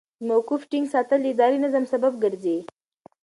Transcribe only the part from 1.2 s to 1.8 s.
د ادارې د